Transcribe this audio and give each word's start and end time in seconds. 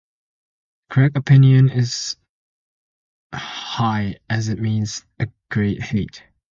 The 0.89 0.93
correct 0.95 1.17
option 1.17 1.69
is 1.69 2.17
"high," 3.31 4.17
as 4.31 4.49
it 4.49 4.57
means 4.57 5.05
at 5.19 5.27
a 5.27 5.31
great 5.51 5.79
height. 5.79 6.23